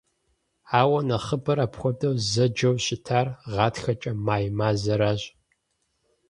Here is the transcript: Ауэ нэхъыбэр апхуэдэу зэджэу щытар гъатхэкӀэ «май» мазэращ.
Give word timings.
Ауэ 0.79 0.99
нэхъыбэр 1.07 1.59
апхуэдэу 1.65 2.15
зэджэу 2.31 2.75
щытар 2.85 3.27
гъатхэкӀэ 3.53 4.11
«май» 4.25 4.45
мазэращ. 4.57 5.21